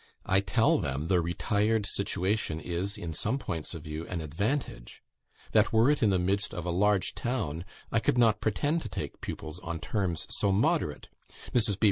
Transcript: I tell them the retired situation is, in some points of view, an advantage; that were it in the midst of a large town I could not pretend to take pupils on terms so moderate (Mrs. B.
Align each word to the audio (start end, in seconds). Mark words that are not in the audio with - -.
I 0.25 0.39
tell 0.39 0.79
them 0.79 1.09
the 1.09 1.21
retired 1.21 1.85
situation 1.85 2.59
is, 2.59 2.97
in 2.97 3.13
some 3.13 3.37
points 3.37 3.75
of 3.75 3.83
view, 3.83 4.07
an 4.07 4.19
advantage; 4.19 5.03
that 5.51 5.71
were 5.71 5.91
it 5.91 6.01
in 6.01 6.09
the 6.09 6.17
midst 6.17 6.55
of 6.55 6.65
a 6.65 6.71
large 6.71 7.13
town 7.13 7.65
I 7.91 7.99
could 7.99 8.17
not 8.17 8.41
pretend 8.41 8.81
to 8.81 8.89
take 8.89 9.21
pupils 9.21 9.59
on 9.59 9.79
terms 9.79 10.25
so 10.27 10.51
moderate 10.51 11.07
(Mrs. 11.53 11.75
B. 11.75 11.79